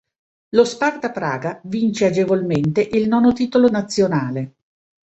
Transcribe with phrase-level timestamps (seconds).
[0.55, 4.53] Lo Sparta Praga vince agevolmente il nono titolo nazionale.